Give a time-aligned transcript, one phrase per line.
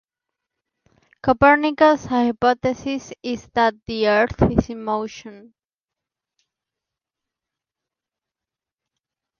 [1.21, 5.53] Copernicus' hypothesis is that the earth is in motion.